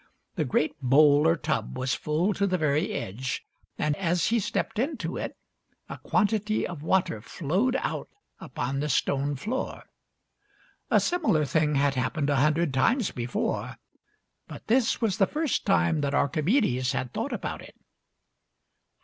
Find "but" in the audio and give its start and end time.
14.47-14.65